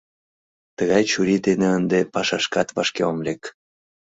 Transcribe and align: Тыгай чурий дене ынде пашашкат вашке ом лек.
Тыгай 0.77 1.03
чурий 1.11 1.41
дене 1.47 1.67
ынде 1.77 1.99
пашашкат 2.13 2.67
вашке 2.75 3.01
ом 3.11 3.17
лек. 3.25 3.41